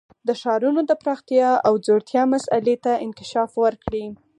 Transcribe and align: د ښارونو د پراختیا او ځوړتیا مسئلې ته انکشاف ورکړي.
د 0.27 0.29
ښارونو 0.41 0.81
د 0.89 0.91
پراختیا 1.01 1.49
او 1.67 1.73
ځوړتیا 1.85 2.23
مسئلې 2.33 2.75
ته 2.83 2.91
انکشاف 3.05 3.51
ورکړي. 3.63 4.05